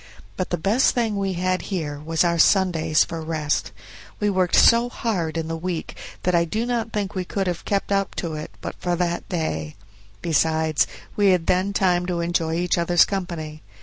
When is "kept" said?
7.65-7.91